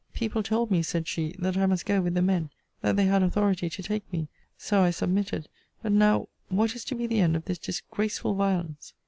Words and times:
People 0.15 0.41
told 0.41 0.71
me, 0.71 0.81
said 0.81 1.07
she, 1.07 1.35
that 1.37 1.55
I 1.55 1.67
must 1.67 1.85
go 1.85 2.01
with 2.01 2.15
the 2.15 2.23
men: 2.23 2.49
that 2.81 2.95
they 2.95 3.05
had 3.05 3.21
authority 3.21 3.69
to 3.69 3.83
take 3.83 4.11
me: 4.11 4.29
so 4.57 4.81
I 4.81 4.89
submitted. 4.89 5.47
But 5.83 5.91
now, 5.91 6.27
what 6.49 6.73
is 6.73 6.83
to 6.85 6.95
be 6.95 7.05
the 7.05 7.19
end 7.21 7.35
of 7.35 7.45
this 7.45 7.59
disgraceful 7.59 8.33
violence? 8.33 8.95